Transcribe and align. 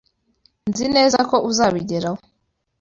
Nzi 0.69 0.85
neza 0.95 1.19
ko 1.29 1.35
uzabigeraho. 1.49 2.19